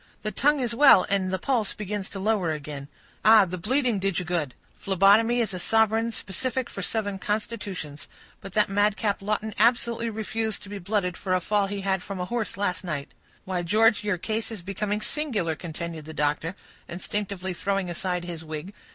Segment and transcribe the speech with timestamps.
[0.23, 2.87] "The tongue is well, and the pulse begins to lower again.
[3.23, 3.45] Ah!
[3.45, 4.55] the bleeding did you good.
[4.75, 8.07] Phlebotomy is a sovereign specific for southern constitutions.
[8.41, 12.17] But that madcap Lawton absolutely refused to be blooded for a fall he had from
[12.17, 13.09] his horse last night.
[13.45, 16.55] Why, George, your case is becoming singular," continued the doctor,
[16.89, 18.73] instinctively throwing aside his wig.